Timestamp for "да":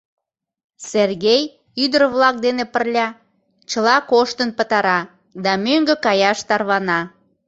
5.43-5.51